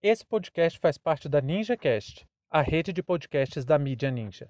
Esse 0.00 0.24
podcast 0.24 0.78
faz 0.78 0.96
parte 0.96 1.28
da 1.28 1.40
NinjaCast, 1.40 2.24
a 2.48 2.62
rede 2.62 2.92
de 2.92 3.02
podcasts 3.02 3.64
da 3.64 3.76
mídia 3.76 4.12
Ninja. 4.12 4.48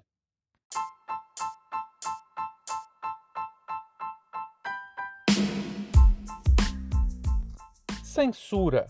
Censura, 8.03 8.85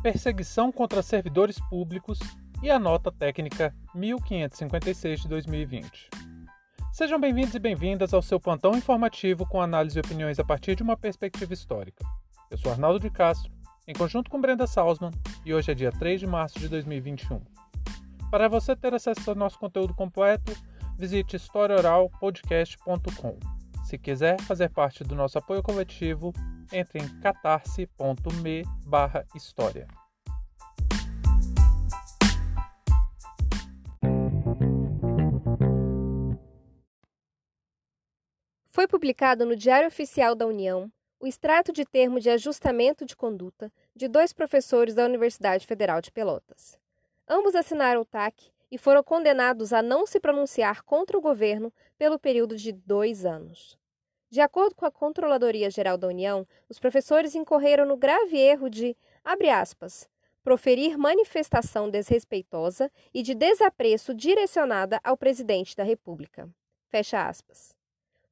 perseguição 0.00 0.70
contra 0.70 1.02
servidores 1.02 1.58
públicos 1.68 2.20
e 2.62 2.70
a 2.70 2.78
nota 2.78 3.10
técnica 3.10 3.74
1556 3.92 5.22
de 5.22 5.28
2020. 5.28 6.08
Sejam 6.92 7.18
bem-vindos 7.18 7.56
e 7.56 7.58
bem-vindas 7.58 8.14
ao 8.14 8.22
seu 8.22 8.38
plantão 8.38 8.76
informativo 8.76 9.44
com 9.44 9.60
análise 9.60 9.98
e 9.98 10.00
opiniões 10.00 10.38
a 10.38 10.44
partir 10.44 10.76
de 10.76 10.84
uma 10.84 10.96
perspectiva 10.96 11.52
histórica. 11.52 12.04
Eu 12.48 12.58
sou 12.58 12.70
Arnaldo 12.70 13.00
de 13.00 13.10
Castro, 13.10 13.50
em 13.90 13.92
conjunto 13.92 14.30
com 14.30 14.40
Brenda 14.40 14.68
Salzman, 14.68 15.10
e 15.44 15.52
hoje 15.52 15.72
é 15.72 15.74
dia 15.74 15.90
3 15.90 16.20
de 16.20 16.26
março 16.26 16.60
de 16.60 16.68
2021. 16.68 17.40
Para 18.30 18.48
você 18.48 18.76
ter 18.76 18.94
acesso 18.94 19.28
ao 19.28 19.34
nosso 19.34 19.58
conteúdo 19.58 19.92
completo, 19.92 20.52
visite 20.96 21.34
historiaoralpodcast.com. 21.34 23.36
Se 23.84 23.98
quiser 23.98 24.40
fazer 24.42 24.70
parte 24.70 25.02
do 25.02 25.16
nosso 25.16 25.38
apoio 25.38 25.60
coletivo, 25.60 26.32
entre 26.72 27.00
em 27.00 27.20
catarse.me 27.20 28.62
história. 29.34 29.88
Foi 38.70 38.86
publicado 38.86 39.44
no 39.44 39.56
Diário 39.56 39.88
Oficial 39.88 40.36
da 40.36 40.46
União 40.46 40.88
o 41.20 41.26
extrato 41.26 41.70
de 41.70 41.84
termo 41.84 42.18
de 42.18 42.30
ajustamento 42.30 43.04
de 43.04 43.14
conduta 43.14 43.70
de 43.94 44.08
dois 44.08 44.32
professores 44.32 44.94
da 44.94 45.04
Universidade 45.04 45.66
Federal 45.66 46.00
de 46.00 46.10
Pelotas. 46.10 46.78
Ambos 47.28 47.54
assinaram 47.54 48.00
o 48.00 48.04
TAC 48.04 48.50
e 48.70 48.78
foram 48.78 49.02
condenados 49.02 49.72
a 49.72 49.82
não 49.82 50.06
se 50.06 50.20
pronunciar 50.20 50.82
contra 50.82 51.18
o 51.18 51.20
governo 51.20 51.72
pelo 51.98 52.18
período 52.18 52.56
de 52.56 52.72
dois 52.72 53.24
anos. 53.24 53.78
De 54.30 54.40
acordo 54.40 54.76
com 54.76 54.86
a 54.86 54.90
Controladoria 54.92 55.70
Geral 55.70 55.98
da 55.98 56.06
União, 56.06 56.46
os 56.68 56.78
professores 56.78 57.34
incorreram 57.34 57.84
no 57.84 57.96
grave 57.96 58.38
erro 58.38 58.70
de, 58.70 58.96
abre 59.24 59.50
aspas, 59.50 60.08
proferir 60.42 60.96
manifestação 60.96 61.90
desrespeitosa 61.90 62.90
e 63.12 63.22
de 63.22 63.34
desapreço 63.34 64.14
direcionada 64.14 65.00
ao 65.02 65.16
presidente 65.16 65.76
da 65.76 65.82
República. 65.82 66.48
Fecha 66.88 67.26
aspas. 67.26 67.79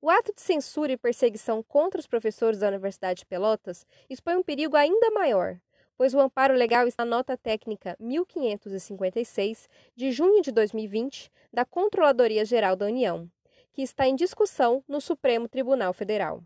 O 0.00 0.08
ato 0.08 0.32
de 0.32 0.40
censura 0.40 0.92
e 0.92 0.96
perseguição 0.96 1.60
contra 1.60 1.98
os 1.98 2.06
professores 2.06 2.60
da 2.60 2.68
Universidade 2.68 3.20
de 3.20 3.26
Pelotas 3.26 3.84
expõe 4.08 4.36
um 4.36 4.44
perigo 4.44 4.76
ainda 4.76 5.10
maior, 5.10 5.58
pois 5.96 6.14
o 6.14 6.20
amparo 6.20 6.54
legal 6.54 6.86
está 6.86 7.04
na 7.04 7.16
nota 7.16 7.36
técnica 7.36 7.96
1556 7.98 9.68
de 9.96 10.12
junho 10.12 10.40
de 10.40 10.52
2020 10.52 11.32
da 11.52 11.64
Controladoria 11.64 12.44
Geral 12.44 12.76
da 12.76 12.86
União, 12.86 13.28
que 13.72 13.82
está 13.82 14.06
em 14.06 14.14
discussão 14.14 14.84
no 14.86 15.00
Supremo 15.00 15.48
Tribunal 15.48 15.92
Federal. 15.92 16.44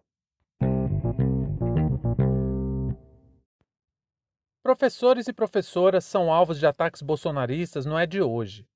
Professores 4.63 5.29
e 5.29 5.33
professoras 5.33 6.07
são 6.07 6.33
alvos 6.33 6.59
de 6.59 6.67
ataques 6.67 7.03
bolsonaristas 7.03 7.85
não 7.85 7.99
é 7.99 8.07
de 8.07 8.23
hoje. 8.23 8.67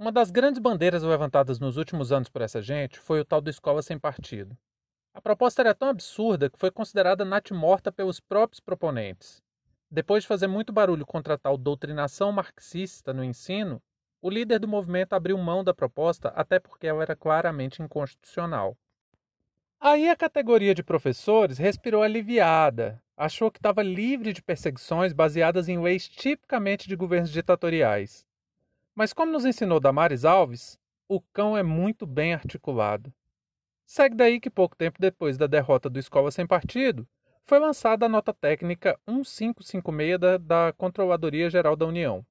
Uma 0.00 0.12
das 0.12 0.30
grandes 0.30 0.60
bandeiras 0.60 1.02
levantadas 1.02 1.58
nos 1.58 1.76
últimos 1.76 2.12
anos 2.12 2.28
por 2.28 2.40
essa 2.40 2.62
gente 2.62 3.00
foi 3.00 3.20
o 3.20 3.24
tal 3.24 3.40
do 3.40 3.50
escola 3.50 3.82
sem 3.82 3.98
partido. 3.98 4.56
A 5.12 5.20
proposta 5.20 5.60
era 5.60 5.74
tão 5.74 5.88
absurda 5.88 6.48
que 6.48 6.56
foi 6.56 6.70
considerada 6.70 7.24
natimorta 7.24 7.90
pelos 7.90 8.20
próprios 8.20 8.60
proponentes. 8.60 9.42
Depois 9.90 10.22
de 10.22 10.28
fazer 10.28 10.46
muito 10.46 10.72
barulho 10.72 11.04
contra 11.04 11.34
a 11.34 11.38
tal 11.38 11.58
doutrinação 11.58 12.30
marxista 12.30 13.12
no 13.12 13.24
ensino, 13.24 13.82
o 14.22 14.30
líder 14.30 14.60
do 14.60 14.68
movimento 14.68 15.14
abriu 15.14 15.36
mão 15.36 15.64
da 15.64 15.74
proposta 15.74 16.28
até 16.28 16.60
porque 16.60 16.86
ela 16.86 17.02
era 17.02 17.16
claramente 17.16 17.82
inconstitucional. 17.82 18.76
Aí 19.80 20.08
a 20.08 20.14
categoria 20.14 20.76
de 20.76 20.84
professores 20.84 21.58
respirou 21.58 22.04
aliviada, 22.04 23.02
achou 23.16 23.50
que 23.50 23.58
estava 23.58 23.82
livre 23.82 24.32
de 24.32 24.42
perseguições 24.42 25.12
baseadas 25.12 25.68
em 25.68 25.80
leis 25.80 26.08
tipicamente 26.08 26.86
de 26.86 26.94
governos 26.94 27.30
ditatoriais. 27.32 28.27
Mas 28.98 29.12
como 29.12 29.30
nos 29.30 29.44
ensinou 29.44 29.78
Damares 29.78 30.24
Alves, 30.24 30.76
o 31.08 31.20
cão 31.20 31.56
é 31.56 31.62
muito 31.62 32.04
bem 32.04 32.34
articulado. 32.34 33.14
Segue 33.86 34.16
daí 34.16 34.40
que 34.40 34.50
pouco 34.50 34.74
tempo 34.74 35.00
depois 35.00 35.38
da 35.38 35.46
derrota 35.46 35.88
do 35.88 36.00
Escola 36.00 36.32
Sem 36.32 36.44
Partido, 36.44 37.06
foi 37.44 37.60
lançada 37.60 38.06
a 38.06 38.08
nota 38.08 38.34
técnica 38.34 38.98
1556 39.06 40.18
da, 40.18 40.36
da 40.36 40.72
Controladoria 40.72 41.48
Geral 41.48 41.76
da 41.76 41.86
União. 41.86 42.26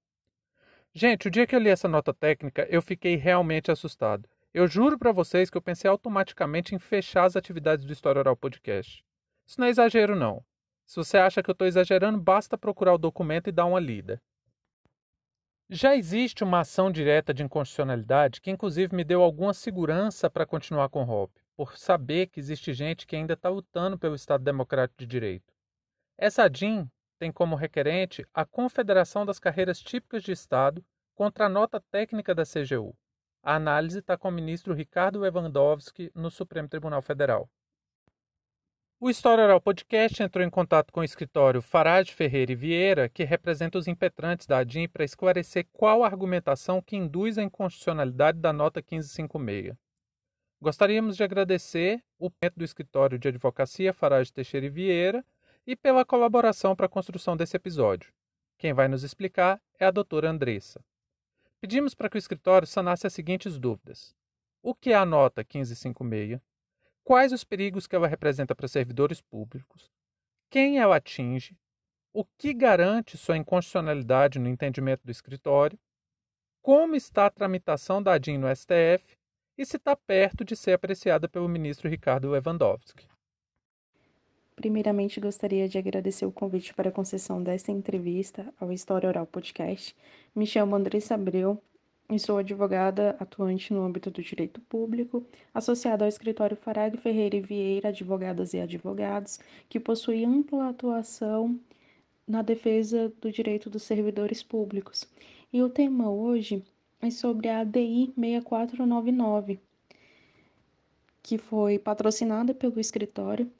Gente, 0.93 1.29
o 1.29 1.31
dia 1.31 1.47
que 1.47 1.55
eu 1.55 1.59
li 1.59 1.69
essa 1.69 1.87
nota 1.87 2.13
técnica, 2.13 2.67
eu 2.69 2.81
fiquei 2.81 3.15
realmente 3.15 3.71
assustado. 3.71 4.27
Eu 4.53 4.67
juro 4.67 4.99
para 4.99 5.13
vocês 5.13 5.49
que 5.49 5.55
eu 5.55 5.61
pensei 5.61 5.89
automaticamente 5.89 6.75
em 6.75 6.79
fechar 6.79 7.23
as 7.23 7.37
atividades 7.37 7.85
do 7.85 7.93
História 7.93 8.19
Oral 8.19 8.35
Podcast. 8.35 9.05
Isso 9.45 9.57
não 9.57 9.67
é 9.67 9.69
exagero, 9.69 10.17
não. 10.17 10.43
Se 10.85 10.97
você 10.97 11.17
acha 11.17 11.41
que 11.41 11.49
eu 11.49 11.53
estou 11.53 11.65
exagerando, 11.65 12.19
basta 12.19 12.57
procurar 12.57 12.93
o 12.93 12.97
documento 12.97 13.47
e 13.47 13.53
dar 13.53 13.67
uma 13.67 13.79
lida. 13.79 14.21
Já 15.69 15.97
existe 15.97 16.45
uma 16.45 16.61
ação 16.61 16.89
direta 16.89 17.33
de 17.33 17.43
inconstitucionalidade 17.43 18.39
que, 18.39 18.49
inclusive, 18.49 18.95
me 18.95 19.03
deu 19.03 19.21
alguma 19.21 19.53
segurança 19.53 20.29
para 20.29 20.45
continuar 20.45 20.87
com 20.87 21.01
o 21.01 21.03
ROP, 21.03 21.29
por 21.57 21.77
saber 21.77 22.27
que 22.27 22.39
existe 22.39 22.73
gente 22.73 23.05
que 23.05 23.17
ainda 23.17 23.33
está 23.33 23.49
lutando 23.49 23.99
pelo 23.99 24.15
Estado 24.15 24.45
Democrático 24.45 24.99
de 24.99 25.05
Direito. 25.05 25.53
Essa 26.17 26.47
DIN 26.47 26.89
tem 27.19 27.33
como 27.33 27.57
requerente 27.57 28.25
a 28.33 28.45
Confederação 28.45 29.25
das 29.25 29.39
Carreiras 29.39 29.81
Típicas 29.81 30.23
de 30.23 30.31
Estado 30.31 30.81
contra 31.13 31.47
a 31.47 31.49
nota 31.49 31.83
técnica 31.91 32.33
da 32.33 32.43
CGU. 32.43 32.95
A 33.43 33.55
análise 33.55 33.99
está 33.99 34.17
com 34.17 34.29
o 34.29 34.31
ministro 34.31 34.73
Ricardo 34.73 35.19
Lewandowski 35.19 36.09
no 36.15 36.31
Supremo 36.31 36.69
Tribunal 36.69 37.01
Federal. 37.01 37.49
O 38.99 39.11
História 39.11 39.43
Oral 39.43 39.61
Podcast 39.61 40.23
entrou 40.23 40.43
em 40.43 40.49
contato 40.49 40.91
com 40.91 41.01
o 41.01 41.03
escritório 41.03 41.61
Farage 41.61 42.11
Ferreira 42.11 42.51
e 42.51 42.55
Vieira, 42.55 43.07
que 43.07 43.23
representa 43.23 43.77
os 43.77 43.87
impetrantes 43.87 44.47
da 44.47 44.57
ADIM, 44.57 44.87
para 44.87 45.05
esclarecer 45.05 45.67
qual 45.71 46.03
a 46.03 46.07
argumentação 46.07 46.81
que 46.81 46.95
induz 46.95 47.37
a 47.37 47.43
inconstitucionalidade 47.43 48.39
da 48.39 48.51
nota 48.51 48.79
1556. 48.79 49.77
Gostaríamos 50.59 51.15
de 51.15 51.23
agradecer 51.23 52.03
o 52.17 52.31
do 52.55 52.63
escritório 52.63 53.19
de 53.19 53.27
advocacia 53.27 53.93
Farage 53.93 54.33
Teixeira 54.33 54.65
e 54.65 54.69
Vieira 54.69 55.23
e 55.67 55.75
pela 55.75 56.03
colaboração 56.03 56.75
para 56.75 56.87
a 56.87 56.89
construção 56.89 57.37
desse 57.37 57.55
episódio. 57.55 58.11
Quem 58.57 58.73
vai 58.73 58.87
nos 58.87 59.03
explicar 59.03 59.61
é 59.79 59.85
a 59.85 59.91
doutora 59.91 60.31
Andressa. 60.31 60.83
Pedimos 61.61 61.93
para 61.93 62.09
que 62.09 62.17
o 62.17 62.17
escritório 62.17 62.67
sanasse 62.67 63.05
as 63.05 63.13
seguintes 63.13 63.59
dúvidas. 63.59 64.15
O 64.63 64.73
que 64.73 64.91
é 64.91 64.95
a 64.95 65.05
nota 65.05 65.41
1556? 65.41 66.41
Quais 67.07 67.31
os 67.31 67.45
perigos 67.45 67.87
que 67.87 67.95
ela 67.95 68.05
representa 68.05 68.53
para 68.53 68.67
servidores 68.67 69.21
públicos, 69.21 69.89
quem 70.49 70.77
ela 70.77 70.97
atinge, 70.97 71.57
o 72.11 72.25
que 72.37 72.53
garante 72.53 73.17
sua 73.17 73.37
inconstitucionalidade 73.37 74.37
no 74.37 74.49
entendimento 74.49 75.05
do 75.05 75.11
escritório, 75.11 75.79
como 76.61 76.97
está 76.97 77.25
a 77.25 77.29
tramitação 77.29 78.03
da 78.03 78.11
ADIM 78.11 78.37
no 78.37 78.53
STF 78.53 79.15
e 79.57 79.65
se 79.65 79.77
está 79.77 79.95
perto 79.95 80.43
de 80.43 80.53
ser 80.53 80.73
apreciada 80.73 81.29
pelo 81.29 81.47
ministro 81.47 81.89
Ricardo 81.89 82.29
Lewandowski. 82.29 83.07
Primeiramente, 84.53 85.21
gostaria 85.21 85.69
de 85.69 85.77
agradecer 85.77 86.25
o 86.25 86.31
convite 86.31 86.73
para 86.73 86.89
a 86.89 86.91
concessão 86.91 87.41
desta 87.41 87.71
entrevista 87.71 88.53
ao 88.59 88.69
História 88.69 89.07
Oral 89.07 89.25
Podcast. 89.25 89.95
Me 90.35 90.45
chamo 90.45 90.75
Andressa 90.75 91.15
Abreu, 91.15 91.63
e 92.09 92.17
sou 92.17 92.37
advogada 92.37 93.17
atuante 93.19 93.73
no 93.73 93.83
âmbito 93.83 94.09
do 94.09 94.21
direito 94.21 94.61
público, 94.61 95.25
associada 95.53 96.05
ao 96.05 96.09
escritório 96.09 96.55
Farag 96.55 96.97
Ferreira 96.97 97.35
e 97.35 97.41
Vieira 97.41 97.89
Advogadas 97.89 98.53
e 98.53 98.59
Advogados, 98.59 99.39
que 99.67 99.79
possui 99.79 100.23
ampla 100.23 100.69
atuação 100.69 101.59
na 102.25 102.41
defesa 102.41 103.11
do 103.21 103.31
direito 103.31 103.69
dos 103.69 103.83
servidores 103.83 104.41
públicos. 104.41 105.05
E 105.51 105.61
o 105.61 105.69
tema 105.69 106.09
hoje 106.09 106.63
é 107.01 107.09
sobre 107.09 107.49
a 107.49 107.59
ADI 107.59 108.13
6499, 108.17 109.59
que 111.21 111.37
foi 111.37 111.77
patrocinada 111.77 112.53
pelo 112.53 112.79
escritório 112.79 113.51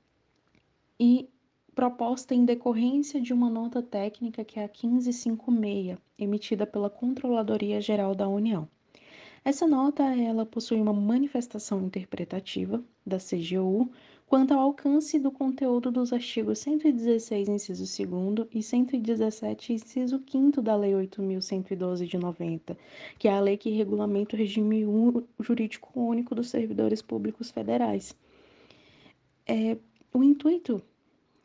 e 0.99 1.29
proposta 1.77 2.33
em 2.33 2.43
decorrência 2.43 3.21
de 3.21 3.31
uma 3.31 3.51
nota 3.51 3.83
técnica 3.83 4.43
que 4.43 4.59
é 4.59 4.63
a 4.63 4.67
1556, 4.67 5.95
emitida 6.17 6.65
pela 6.65 6.89
Controladoria 6.89 7.79
Geral 7.79 8.15
da 8.15 8.27
União. 8.27 8.67
Essa 9.45 9.67
nota 9.67 10.01
ela 10.03 10.43
possui 10.43 10.81
uma 10.81 10.91
manifestação 10.91 11.79
interpretativa 11.83 12.83
da 13.05 13.17
CGU 13.19 13.91
quanto 14.25 14.55
ao 14.55 14.61
alcance 14.61 15.19
do 15.19 15.31
conteúdo 15.31 15.91
dos 15.91 16.11
artigos 16.11 16.57
116, 16.57 17.47
inciso 17.47 18.07
2 18.07 18.47
e 18.55 18.63
117, 18.63 19.73
inciso 19.73 20.23
5 20.27 20.59
da 20.63 20.75
Lei 20.75 20.93
8.112 20.93 22.07
de 22.07 22.17
90, 22.17 22.75
que 23.19 23.27
é 23.27 23.33
a 23.33 23.39
lei 23.39 23.55
que 23.55 23.69
regulamenta 23.69 24.35
o 24.35 24.39
regime 24.39 24.83
jurídico 25.39 25.91
único 25.93 26.33
dos 26.33 26.49
servidores 26.49 27.03
públicos 27.03 27.51
federais. 27.51 28.17
É, 29.45 29.77
o 30.11 30.23
intuito 30.23 30.81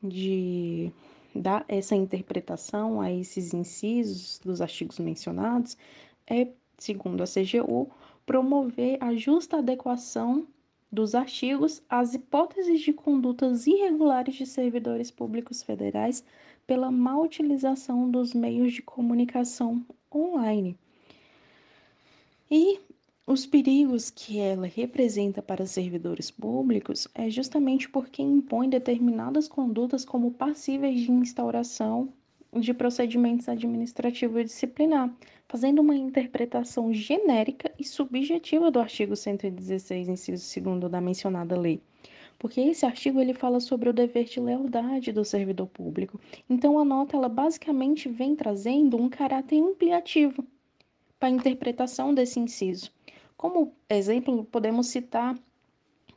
de 0.02 0.92
dar 1.34 1.64
essa 1.68 1.94
interpretação 1.94 3.00
a 3.00 3.10
esses 3.10 3.54
incisos 3.54 4.38
dos 4.44 4.60
artigos 4.60 4.98
mencionados 4.98 5.76
é, 6.26 6.48
segundo 6.78 7.22
a 7.22 7.26
CGU, 7.26 7.90
promover 8.26 8.98
a 9.00 9.14
justa 9.14 9.58
adequação 9.58 10.46
dos 10.90 11.14
artigos 11.14 11.82
às 11.88 12.14
hipóteses 12.14 12.80
de 12.80 12.92
condutas 12.92 13.66
irregulares 13.66 14.34
de 14.34 14.44
servidores 14.44 15.10
públicos 15.10 15.62
federais 15.62 16.22
pela 16.66 16.90
má 16.90 17.18
utilização 17.18 18.10
dos 18.10 18.34
meios 18.34 18.74
de 18.74 18.82
comunicação 18.82 19.84
online. 20.14 20.76
E 22.50 22.78
os 23.24 23.46
perigos 23.46 24.10
que 24.10 24.40
ela 24.40 24.66
representa 24.66 25.40
para 25.40 25.64
servidores 25.64 26.28
públicos 26.28 27.06
é 27.14 27.30
justamente 27.30 27.88
porque 27.88 28.20
impõe 28.20 28.68
determinadas 28.68 29.46
condutas 29.46 30.04
como 30.04 30.32
passíveis 30.32 31.02
de 31.02 31.12
instauração 31.12 32.12
de 32.52 32.74
procedimentos 32.74 33.48
administrativo 33.48 34.40
e 34.40 34.44
disciplinar, 34.44 35.14
fazendo 35.46 35.80
uma 35.80 35.94
interpretação 35.94 36.92
genérica 36.92 37.72
e 37.78 37.84
subjetiva 37.84 38.72
do 38.72 38.80
artigo 38.80 39.14
116, 39.14 40.08
inciso 40.08 40.60
2 40.60 40.90
da 40.90 41.00
mencionada 41.00 41.56
lei. 41.56 41.80
Porque 42.40 42.60
esse 42.60 42.84
artigo 42.84 43.20
ele 43.20 43.34
fala 43.34 43.60
sobre 43.60 43.88
o 43.88 43.92
dever 43.92 44.24
de 44.24 44.40
lealdade 44.40 45.12
do 45.12 45.24
servidor 45.24 45.68
público. 45.68 46.20
Então 46.50 46.76
a 46.76 46.84
nota 46.84 47.16
ela 47.16 47.28
basicamente 47.28 48.08
vem 48.08 48.34
trazendo 48.34 48.96
um 48.96 49.08
caráter 49.08 49.62
ampliativo 49.62 50.44
para 51.22 51.28
a 51.28 51.30
interpretação 51.30 52.12
desse 52.12 52.40
inciso. 52.40 52.90
Como 53.36 53.72
exemplo, 53.88 54.42
podemos 54.42 54.88
citar 54.88 55.38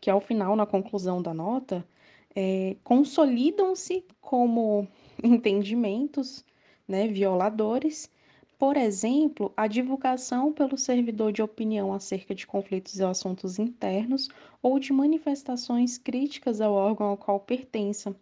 que 0.02 0.10
ao 0.10 0.19
final, 0.19 0.56
na 0.56 0.66
conclusão 0.66 1.22
da 1.22 1.31
nota, 1.31 1.88
é, 2.36 2.75
consolidam-se 2.84 4.04
como 4.19 4.88
entendimentos 5.24 6.44
né, 6.88 7.07
violadores, 7.07 8.10
por 8.57 8.75
exemplo, 8.78 9.54
a 9.56 9.68
divulgação 9.68 10.52
pelo 10.52 10.75
servidor 10.75 11.31
de 11.31 11.44
opinião 11.44 11.94
acerca 11.94 12.34
de 12.34 12.48
conflitos 12.48 13.00
ou 13.00 13.10
assuntos 13.10 13.60
internos 13.60 14.28
ou 14.60 14.80
de 14.80 14.92
manifestações 14.92 16.00
críticas 16.00 16.60
ao 16.60 16.74
órgão 16.74 17.10
ao 17.10 17.18
qual 17.18 17.40
pertença, 17.40 18.16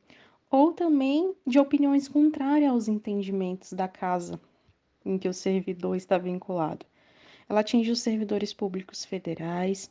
ou 0.51 0.73
também 0.73 1.33
de 1.47 1.59
opiniões 1.59 2.09
contrárias 2.09 2.73
aos 2.73 2.87
entendimentos 2.89 3.71
da 3.71 3.87
casa 3.87 4.37
em 5.05 5.17
que 5.17 5.27
o 5.27 5.33
servidor 5.33 5.95
está 5.95 6.17
vinculado. 6.17 6.85
Ela 7.49 7.59
atinge 7.59 7.91
os 7.91 8.01
servidores 8.01 8.53
públicos 8.53 9.03
federais 9.05 9.89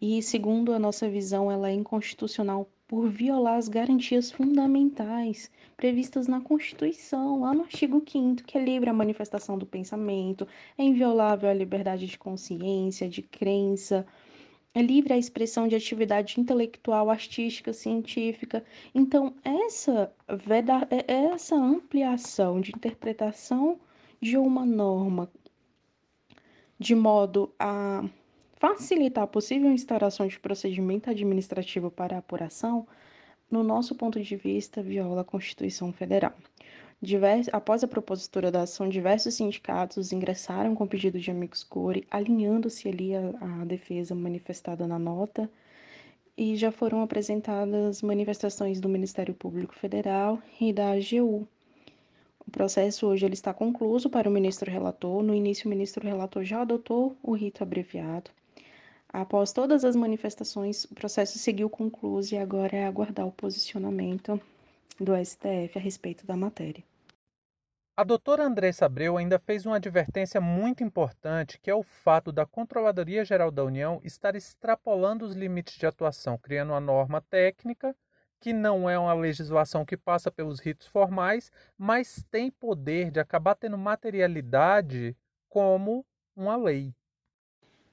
e, 0.00 0.22
segundo 0.22 0.72
a 0.72 0.78
nossa 0.78 1.08
visão, 1.08 1.50
ela 1.50 1.68
é 1.68 1.72
inconstitucional 1.72 2.68
por 2.86 3.08
violar 3.08 3.56
as 3.56 3.68
garantias 3.68 4.30
fundamentais 4.30 5.50
previstas 5.76 6.28
na 6.28 6.40
Constituição, 6.40 7.40
lá 7.40 7.54
no 7.54 7.62
artigo 7.62 8.02
5 8.06 8.44
que 8.44 8.58
é 8.58 8.64
livre 8.64 8.90
a 8.90 8.92
manifestação 8.92 9.56
do 9.58 9.66
pensamento, 9.66 10.46
é 10.76 10.82
inviolável 10.84 11.48
a 11.48 11.54
liberdade 11.54 12.06
de 12.06 12.18
consciência, 12.18 13.08
de 13.08 13.22
crença, 13.22 14.06
é 14.74 14.82
livre 14.82 15.12
a 15.12 15.18
expressão 15.18 15.68
de 15.68 15.76
atividade 15.76 16.40
intelectual, 16.40 17.08
artística, 17.08 17.72
científica. 17.72 18.64
Então, 18.92 19.34
essa, 19.44 20.12
é, 20.90 21.12
essa 21.12 21.54
ampliação 21.54 22.60
de 22.60 22.72
interpretação 22.72 23.78
de 24.24 24.38
uma 24.38 24.64
norma 24.64 25.30
de 26.78 26.94
modo 26.94 27.52
a 27.58 28.02
facilitar 28.56 29.24
a 29.24 29.26
possível 29.26 29.70
instauração 29.70 30.26
de 30.26 30.40
procedimento 30.40 31.10
administrativo 31.10 31.90
para 31.90 32.16
apuração, 32.16 32.86
no 33.50 33.62
nosso 33.62 33.94
ponto 33.94 34.18
de 34.18 34.34
vista, 34.34 34.82
viola 34.82 35.20
a 35.20 35.24
Constituição 35.24 35.92
Federal. 35.92 36.32
Divers, 37.02 37.50
após 37.52 37.84
a 37.84 37.86
propositura 37.86 38.50
da 38.50 38.62
ação, 38.62 38.88
diversos 38.88 39.34
sindicatos 39.34 40.10
ingressaram 40.10 40.74
com 40.74 40.86
pedido 40.86 41.20
de 41.20 41.30
amicus 41.30 41.62
curiae, 41.62 42.06
alinhando-se 42.10 42.88
ali 42.88 43.14
a 43.14 43.62
defesa 43.66 44.14
manifestada 44.14 44.86
na 44.86 44.98
nota, 44.98 45.50
e 46.34 46.56
já 46.56 46.72
foram 46.72 47.02
apresentadas 47.02 48.00
manifestações 48.00 48.80
do 48.80 48.88
Ministério 48.88 49.34
Público 49.34 49.74
Federal 49.74 50.40
e 50.58 50.72
da 50.72 50.92
AGU, 50.92 51.46
o 52.46 52.50
processo 52.50 53.06
hoje 53.06 53.24
ele 53.24 53.34
está 53.34 53.52
concluído 53.54 54.10
para 54.10 54.28
o 54.28 54.32
ministro 54.32 54.70
relator. 54.70 55.22
No 55.22 55.34
início, 55.34 55.66
o 55.66 55.70
ministro 55.70 56.06
relator 56.06 56.44
já 56.44 56.60
adotou 56.60 57.16
o 57.22 57.34
rito 57.34 57.62
abreviado. 57.62 58.30
Após 59.08 59.52
todas 59.52 59.84
as 59.84 59.94
manifestações, 59.94 60.84
o 60.84 60.94
processo 60.94 61.38
seguiu 61.38 61.70
concluído 61.70 62.32
e 62.32 62.36
agora 62.36 62.76
é 62.76 62.86
aguardar 62.86 63.26
o 63.26 63.32
posicionamento 63.32 64.40
do 65.00 65.12
STF 65.16 65.76
a 65.76 65.80
respeito 65.80 66.26
da 66.26 66.36
matéria. 66.36 66.82
A 67.96 68.02
doutora 68.02 68.44
Andressa 68.44 68.86
Abreu 68.86 69.16
ainda 69.16 69.38
fez 69.38 69.64
uma 69.64 69.76
advertência 69.76 70.40
muito 70.40 70.82
importante, 70.82 71.60
que 71.60 71.70
é 71.70 71.74
o 71.74 71.84
fato 71.84 72.32
da 72.32 72.44
Controladoria 72.44 73.24
Geral 73.24 73.52
da 73.52 73.64
União 73.64 74.00
estar 74.02 74.34
extrapolando 74.34 75.24
os 75.24 75.36
limites 75.36 75.78
de 75.78 75.86
atuação, 75.86 76.36
criando 76.36 76.70
uma 76.70 76.80
norma 76.80 77.20
técnica 77.20 77.94
que 78.44 78.52
não 78.52 78.90
é 78.90 78.98
uma 78.98 79.14
legislação 79.14 79.86
que 79.86 79.96
passa 79.96 80.30
pelos 80.30 80.60
ritos 80.60 80.86
formais, 80.86 81.50
mas 81.78 82.26
tem 82.30 82.50
poder 82.50 83.10
de 83.10 83.18
acabar 83.18 83.54
tendo 83.54 83.78
materialidade 83.78 85.16
como 85.48 86.04
uma 86.36 86.54
lei. 86.54 86.92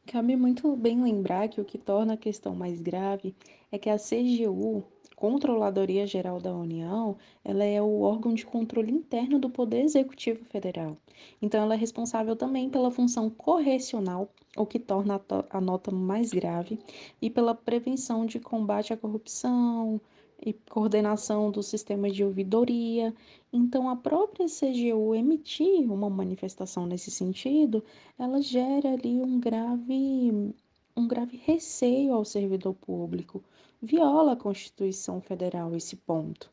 Cabe 0.07 0.36
muito 0.36 0.75
bem 0.75 1.01
lembrar 1.01 1.48
que 1.48 1.62
o 1.62 1.63
que 1.63 1.77
torna 1.77 2.15
a 2.15 2.18
questão 2.18 2.53
mais 2.53 2.81
grave 2.81 3.33
é 3.71 3.80
que 3.80 3.89
a 3.89 3.95
CGU, 3.95 4.83
Controladoria 5.15 6.06
Geral 6.06 6.42
da 6.42 6.53
União, 6.53 7.15
ela 7.45 7.63
é 7.63 7.81
o 7.81 8.01
órgão 8.01 8.33
de 8.33 8.45
controle 8.45 8.92
interno 8.92 9.39
do 9.39 9.50
Poder 9.50 9.80
Executivo 9.83 10.44
Federal. 10.44 10.98
Então, 11.42 11.63
ela 11.63 11.75
é 11.75 11.77
responsável 11.77 12.36
também 12.36 12.69
pela 12.69 12.92
função 12.92 13.30
correcional, 13.30 14.27
o 14.57 14.65
que 14.65 14.80
torna 14.80 15.21
a 15.50 15.62
nota 15.62 15.92
mais 15.92 16.31
grave, 16.31 16.77
e 17.21 17.30
pela 17.30 17.56
prevenção 17.56 18.25
de 18.25 18.38
combate 18.38 18.92
à 18.92 18.98
corrupção, 18.98 20.01
e 20.42 20.54
coordenação 20.54 21.52
do 21.52 21.62
sistema 21.62 22.10
de 22.10 22.24
ouvidoria. 22.24 23.14
Então, 23.54 23.88
a 23.88 23.96
própria 23.96 24.48
CGU 24.48 25.14
emitir 25.14 25.92
uma 25.92 26.10
manifestação 26.10 26.86
nesse 26.86 27.12
sentido, 27.12 27.84
ela 28.18 28.42
gera 28.42 28.94
ali 28.94 29.22
um 29.22 29.40
grave, 29.40 30.54
um 30.98 31.08
grave 31.08 31.38
receio 31.38 32.14
ao 32.14 32.26
servidor 32.26 32.74
público. 32.74 33.44
Viola 33.82 34.34
a 34.34 34.36
Constituição 34.36 35.22
Federal 35.22 35.76
esse 35.76 35.96
ponto. 35.96 36.52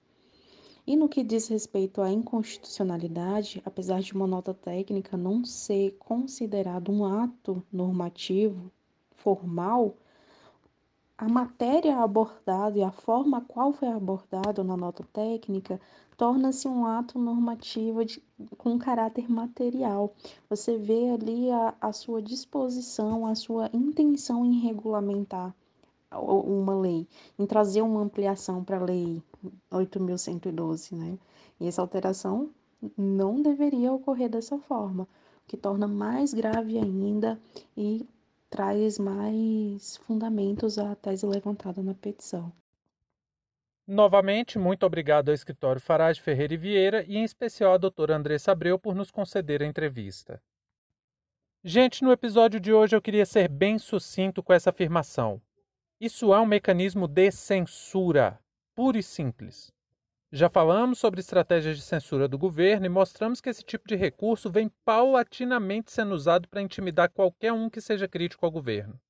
E 0.86 0.96
no 0.96 1.08
que 1.08 1.22
diz 1.22 1.48
respeito 1.48 2.00
à 2.00 2.10
inconstitucionalidade, 2.10 3.60
apesar 3.64 4.00
de 4.00 4.14
uma 4.14 4.26
nota 4.26 4.54
técnica 4.54 5.18
não 5.18 5.44
ser 5.44 5.96
considerado 5.98 6.90
um 6.90 7.04
ato 7.04 7.62
normativo 7.70 8.72
formal, 9.10 9.94
a 11.18 11.28
matéria 11.28 11.98
abordada 11.98 12.78
e 12.78 12.82
a 12.82 12.92
forma 12.92 13.40
qual 13.40 13.72
foi 13.72 13.88
abordado 13.88 14.62
na 14.62 14.76
nota 14.76 15.04
técnica 15.12 15.80
torna-se 16.16 16.68
um 16.68 16.86
ato 16.86 17.18
normativo 17.18 18.04
de, 18.04 18.22
com 18.56 18.78
caráter 18.78 19.28
material. 19.28 20.14
Você 20.48 20.78
vê 20.78 21.10
ali 21.10 21.50
a, 21.50 21.74
a 21.80 21.92
sua 21.92 22.22
disposição, 22.22 23.26
a 23.26 23.34
sua 23.34 23.68
intenção 23.72 24.44
em 24.44 24.60
regulamentar 24.60 25.52
uma 26.12 26.74
lei, 26.74 27.06
em 27.36 27.46
trazer 27.46 27.82
uma 27.82 28.00
ampliação 28.00 28.62
para 28.62 28.78
a 28.78 28.84
lei 28.84 29.20
8.112, 29.72 30.96
né? 30.96 31.18
E 31.60 31.66
essa 31.66 31.82
alteração 31.82 32.50
não 32.96 33.42
deveria 33.42 33.92
ocorrer 33.92 34.30
dessa 34.30 34.56
forma, 34.56 35.02
o 35.02 35.08
que 35.48 35.56
torna 35.56 35.88
mais 35.88 36.32
grave 36.32 36.78
ainda 36.78 37.40
e 37.76 38.06
traz 38.50 38.98
mais 38.98 39.96
fundamentos 39.98 40.78
à 40.78 40.94
tese 40.94 41.26
levantada 41.26 41.82
na 41.82 41.94
petição. 41.94 42.52
Novamente, 43.86 44.58
muito 44.58 44.84
obrigado 44.84 45.30
ao 45.30 45.34
escritório 45.34 45.80
Farage 45.80 46.20
Ferreira 46.20 46.54
e 46.54 46.56
Vieira 46.58 47.04
e 47.08 47.16
em 47.16 47.24
especial 47.24 47.72
à 47.72 47.78
doutora 47.78 48.16
Andressa 48.16 48.52
Abreu 48.52 48.78
por 48.78 48.94
nos 48.94 49.10
conceder 49.10 49.62
a 49.62 49.66
entrevista. 49.66 50.42
Gente, 51.64 52.04
no 52.04 52.12
episódio 52.12 52.60
de 52.60 52.72
hoje 52.72 52.94
eu 52.94 53.02
queria 53.02 53.24
ser 53.24 53.48
bem 53.48 53.78
sucinto 53.78 54.42
com 54.42 54.52
essa 54.52 54.70
afirmação. 54.70 55.40
Isso 56.00 56.32
é 56.32 56.40
um 56.40 56.46
mecanismo 56.46 57.08
de 57.08 57.30
censura, 57.30 58.38
puro 58.74 58.98
e 58.98 59.02
simples. 59.02 59.72
Já 60.30 60.50
falamos 60.50 60.98
sobre 60.98 61.20
estratégias 61.20 61.78
de 61.78 61.82
censura 61.82 62.28
do 62.28 62.36
governo 62.36 62.84
e 62.84 62.90
mostramos 62.90 63.40
que 63.40 63.48
esse 63.48 63.62
tipo 63.62 63.88
de 63.88 63.96
recurso 63.96 64.50
vem 64.50 64.68
paulatinamente 64.84 65.90
sendo 65.90 66.14
usado 66.14 66.46
para 66.48 66.60
intimidar 66.60 67.10
qualquer 67.10 67.50
um 67.50 67.70
que 67.70 67.80
seja 67.80 68.06
crítico 68.06 68.44
ao 68.44 68.52
governo. 68.52 69.00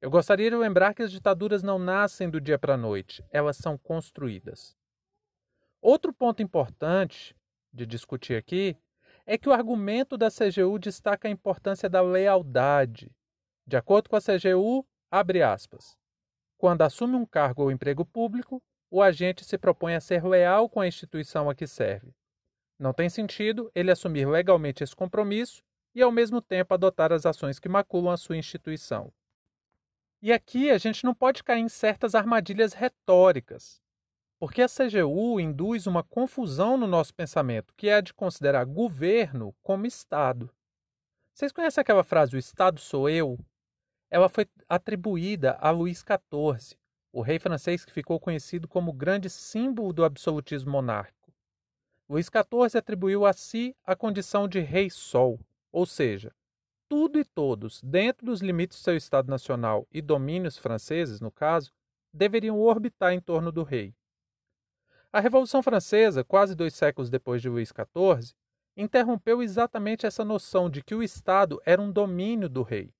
Eu 0.00 0.08
gostaria 0.10 0.48
de 0.48 0.56
lembrar 0.56 0.94
que 0.94 1.02
as 1.02 1.10
ditaduras 1.10 1.60
não 1.60 1.76
nascem 1.76 2.30
do 2.30 2.40
dia 2.40 2.56
para 2.56 2.74
a 2.74 2.76
noite, 2.76 3.24
elas 3.32 3.56
são 3.56 3.76
construídas. 3.76 4.76
Outro 5.82 6.12
ponto 6.12 6.40
importante 6.40 7.34
de 7.72 7.84
discutir 7.84 8.36
aqui 8.36 8.76
é 9.26 9.36
que 9.36 9.48
o 9.48 9.52
argumento 9.52 10.16
da 10.16 10.28
CGU 10.30 10.78
destaca 10.78 11.26
a 11.26 11.30
importância 11.30 11.88
da 11.88 12.00
lealdade. 12.00 13.10
De 13.66 13.76
acordo 13.76 14.08
com 14.08 14.14
a 14.14 14.20
CGU, 14.20 14.86
abre 15.10 15.42
aspas, 15.42 15.96
quando 16.56 16.82
assume 16.82 17.16
um 17.16 17.26
cargo 17.26 17.62
ou 17.62 17.72
emprego 17.72 18.04
público, 18.04 18.62
o 18.94 19.02
agente 19.02 19.44
se 19.44 19.58
propõe 19.58 19.96
a 19.96 20.00
ser 20.00 20.24
leal 20.24 20.68
com 20.68 20.80
a 20.80 20.86
instituição 20.86 21.50
a 21.50 21.54
que 21.56 21.66
serve. 21.66 22.14
Não 22.78 22.92
tem 22.92 23.08
sentido 23.08 23.68
ele 23.74 23.90
assumir 23.90 24.24
legalmente 24.24 24.84
esse 24.84 24.94
compromisso 24.94 25.64
e, 25.92 26.00
ao 26.00 26.12
mesmo 26.12 26.40
tempo, 26.40 26.72
adotar 26.72 27.12
as 27.12 27.26
ações 27.26 27.58
que 27.58 27.68
maculam 27.68 28.12
a 28.12 28.16
sua 28.16 28.36
instituição. 28.36 29.12
E 30.22 30.32
aqui 30.32 30.70
a 30.70 30.78
gente 30.78 31.02
não 31.02 31.12
pode 31.12 31.42
cair 31.42 31.58
em 31.58 31.68
certas 31.68 32.14
armadilhas 32.14 32.72
retóricas, 32.72 33.82
porque 34.38 34.62
a 34.62 34.68
CGU 34.68 35.40
induz 35.40 35.88
uma 35.88 36.04
confusão 36.04 36.76
no 36.76 36.86
nosso 36.86 37.12
pensamento, 37.12 37.74
que 37.76 37.88
é 37.88 37.96
a 37.96 38.00
de 38.00 38.14
considerar 38.14 38.64
governo 38.64 39.56
como 39.60 39.86
Estado. 39.86 40.48
Vocês 41.32 41.50
conhecem 41.50 41.82
aquela 41.82 42.04
frase, 42.04 42.36
o 42.36 42.38
Estado 42.38 42.78
sou 42.78 43.10
eu? 43.10 43.40
Ela 44.08 44.28
foi 44.28 44.46
atribuída 44.68 45.58
a 45.60 45.72
Luís 45.72 45.98
XIV, 45.98 46.78
o 47.14 47.22
rei 47.22 47.38
francês 47.38 47.84
que 47.84 47.92
ficou 47.92 48.18
conhecido 48.18 48.66
como 48.66 48.92
grande 48.92 49.30
símbolo 49.30 49.92
do 49.92 50.04
absolutismo 50.04 50.72
monárquico. 50.72 51.32
Luís 52.08 52.26
XIV 52.26 52.76
atribuiu 52.76 53.24
a 53.24 53.32
si 53.32 53.76
a 53.84 53.94
condição 53.94 54.48
de 54.48 54.58
rei-sol, 54.58 55.38
ou 55.70 55.86
seja, 55.86 56.34
tudo 56.88 57.16
e 57.16 57.24
todos, 57.24 57.80
dentro 57.84 58.26
dos 58.26 58.40
limites 58.40 58.78
do 58.78 58.82
seu 58.82 58.96
Estado 58.96 59.30
Nacional 59.30 59.86
e 59.92 60.02
domínios 60.02 60.58
franceses, 60.58 61.20
no 61.20 61.30
caso, 61.30 61.72
deveriam 62.12 62.58
orbitar 62.58 63.12
em 63.12 63.20
torno 63.20 63.52
do 63.52 63.62
rei. 63.62 63.94
A 65.12 65.20
Revolução 65.20 65.62
Francesa, 65.62 66.24
quase 66.24 66.56
dois 66.56 66.74
séculos 66.74 67.10
depois 67.10 67.40
de 67.40 67.48
Luís 67.48 67.68
XIV, 67.68 68.34
interrompeu 68.76 69.40
exatamente 69.40 70.04
essa 70.04 70.24
noção 70.24 70.68
de 70.68 70.82
que 70.82 70.96
o 70.96 71.02
Estado 71.02 71.62
era 71.64 71.80
um 71.80 71.92
domínio 71.92 72.48
do 72.48 72.64
rei. 72.64 72.92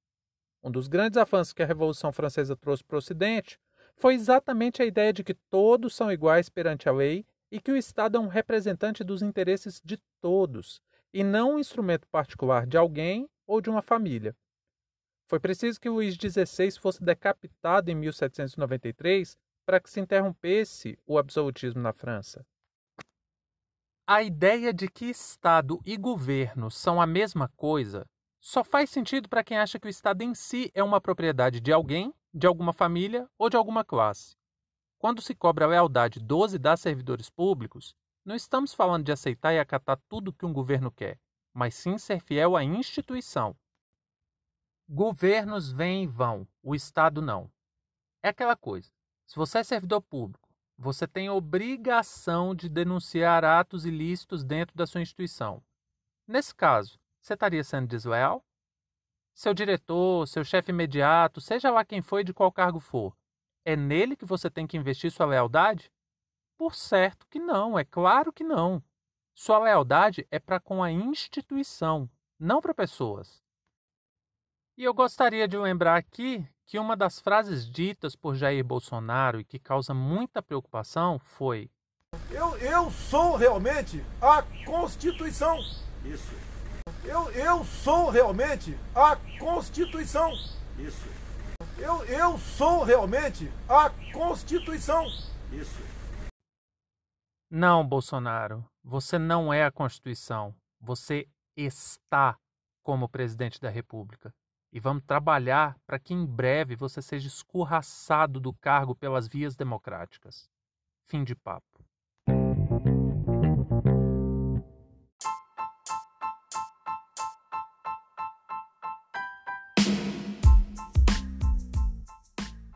Um 0.63 0.71
dos 0.71 0.87
grandes 0.87 1.17
avanços 1.17 1.53
que 1.53 1.65
a 1.65 1.67
Revolução 1.67 2.13
Francesa 2.13 2.57
trouxe 2.57 2.85
para 2.85 2.95
o 2.95 2.99
Ocidente 2.99 3.59
foi 3.97 4.15
exatamente 4.15 4.83
a 4.83 4.87
ideia 4.87 5.13
de 5.13 5.25
que 5.25 5.35
todos 5.35 5.95
são 5.95 6.11
iguais 6.11 6.49
perante 6.49 6.89
a 6.89 6.93
lei 6.93 7.25
e 7.51 7.61
que 7.61 7.71
o 7.71 7.77
Estado 7.77 8.17
é 8.17 8.21
um 8.21 8.27
representante 8.27 9.05
dos 9.05 9.23
interesses 9.23 9.81
de 9.85 9.99
todos, 10.21 10.81
e 11.13 11.23
não 11.23 11.55
um 11.55 11.59
instrumento 11.59 12.09
particular 12.09 12.67
de 12.67 12.77
alguém 12.77 13.29
ou 13.47 13.61
de 13.61 13.71
uma 13.71 13.83
família. 13.83 14.37
Foi 15.27 15.39
preciso 15.39 15.81
que 15.81 15.89
Luís 15.89 16.15
XVI 16.15 16.71
fosse 16.73 17.03
decapitado 17.03 17.91
em 17.91 17.95
1793 17.95 19.37
para 19.65 19.81
que 19.81 19.89
se 19.89 20.01
interrompesse 20.01 20.99
o 21.07 21.17
absolutismo 21.17 21.81
na 21.81 21.93
França. 21.93 22.45
A 24.07 24.23
ideia 24.23 24.73
de 24.73 24.89
que 24.89 25.07
Estado 25.07 25.81
e 25.85 25.97
governo 25.97 26.71
são 26.71 27.01
a 27.01 27.07
mesma 27.07 27.49
coisa 27.57 28.05
só 28.39 28.63
faz 28.63 28.91
sentido 28.91 29.27
para 29.27 29.43
quem 29.43 29.57
acha 29.57 29.81
que 29.81 29.87
o 29.87 29.89
Estado 29.89 30.21
em 30.21 30.35
si 30.35 30.71
é 30.75 30.83
uma 30.83 31.01
propriedade 31.01 31.61
de 31.61 31.73
alguém, 31.73 32.13
de 32.35 32.47
alguma 32.47 32.73
família 32.73 33.31
ou 33.39 33.49
de 33.49 33.57
alguma 33.57 33.85
classe. 33.85 34.37
Quando 34.99 35.23
se 35.23 35.35
cobra 35.35 35.65
a 35.65 35.69
lealdade 35.69 36.19
dos 36.19 36.53
e 36.53 36.59
das 36.59 36.81
servidores 36.81 37.31
públicos, 37.31 37.95
não 38.25 38.35
estamos 38.35 38.75
falando 38.75 39.05
de 39.05 39.13
aceitar 39.13 39.55
e 39.55 39.59
acatar 39.59 39.99
tudo 40.09 40.33
que 40.33 40.45
um 40.45 40.53
governo 40.53 40.91
quer 40.91 41.19
mas 41.55 41.77
sim 41.77 41.97
ser 41.97 42.21
fiel 42.21 42.57
à 42.57 42.65
instituição. 42.65 43.57
Governos 44.89 45.71
vêm 45.71 46.03
e 46.03 46.07
vão, 46.07 46.47
o 46.63 46.75
Estado 46.75 47.23
não. 47.23 47.51
É 48.23 48.29
aquela 48.29 48.57
coisa. 48.57 48.91
Se 49.25 49.37
você 49.37 49.59
é 49.59 49.65
servidor 49.65 50.03
público, 50.03 50.53
você 50.77 51.07
tem 51.07 51.31
obrigação 51.31 52.55
de 52.55 52.69
denunciar 52.69 53.45
atos 53.45 53.87
ilícitos 53.87 54.43
dentro 54.43 54.77
da 54.77 54.87
sua 54.87 55.01
instituição. 55.01 55.63
Nesse 56.27 56.55
caso, 56.55 56.99
você 57.23 57.35
estaria 57.35 57.63
sendo 57.63 57.87
desleal? 57.87 58.45
Seu 59.35 59.53
diretor, 59.53 60.29
seu 60.29 60.45
chefe 60.45 60.71
imediato, 60.71 61.41
seja 61.41 61.69
lá 61.71 61.85
quem 61.85 62.01
foi 62.01 62.23
de 62.23 62.33
qual 62.33 62.53
cargo 62.53 62.79
for, 62.79 63.17
é 63.65 63.75
nele 63.75 64.15
que 64.15 64.25
você 64.25 64.49
tem 64.49 64.67
que 64.67 64.77
investir 64.77 65.11
sua 65.11 65.27
lealdade? 65.27 65.91
Por 66.57 66.75
certo 66.75 67.27
que 67.29 67.41
não, 67.41 67.77
é 67.77 67.85
claro 67.85 68.33
que 68.33 68.45
não. 68.45 68.83
Sua 69.35 69.59
lealdade 69.59 70.27
é 70.31 70.39
para 70.39 70.61
com 70.61 70.83
a 70.83 70.93
instituição, 70.93 72.09
não 72.39 72.61
para 72.61 72.73
pessoas. 72.73 73.43
E 74.77 74.85
eu 74.85 74.95
gostaria 74.95 75.49
de 75.49 75.57
lembrar 75.57 75.97
aqui 75.97 76.47
que 76.67 76.79
uma 76.79 76.97
das 76.97 77.19
frases 77.19 77.69
ditas 77.69 78.15
por 78.15 78.37
Jair 78.37 78.65
Bolsonaro 78.65 79.41
e 79.41 79.45
que 79.45 79.59
causa 79.59 79.93
muita 79.93 80.43
preocupação 80.43 81.19
foi: 81.19 81.69
Eu, 82.31 82.57
eu 82.59 82.91
sou 82.91 83.37
realmente 83.37 84.05
a 84.21 84.43
Constituição. 84.65 85.59
Isso. 86.05 86.54
Eu, 87.07 87.31
eu 87.33 87.65
sou 87.65 88.09
realmente 88.09 88.79
a 88.95 89.17
Constituição. 89.39 90.33
Isso. 90.79 91.07
Eu, 91.79 92.03
eu 92.07 92.39
sou 92.39 92.83
realmente 92.83 93.51
a 93.69 93.91
Constituição. 94.11 95.07
Isso. 95.53 95.83
Não, 97.51 97.87
Bolsonaro, 97.87 98.65
você 98.83 99.19
não 99.19 99.53
é 99.53 99.65
a 99.65 99.71
Constituição. 99.71 100.55
Você 100.81 101.29
está 101.55 102.39
como 102.83 103.09
presidente 103.09 103.61
da 103.61 103.69
República. 103.69 104.35
E 104.73 104.81
vamos 104.81 105.05
trabalhar 105.05 105.77
para 105.87 105.99
que 105.99 106.15
em 106.15 106.25
breve 106.25 106.75
você 106.75 107.03
seja 107.03 107.29
escorraçado 107.29 108.41
do 108.41 108.53
cargo 108.55 108.95
pelas 108.95 109.29
vias 109.29 109.55
democráticas. 109.55 110.49
Fim 111.07 111.23
de 111.23 111.35
papo. 111.35 111.84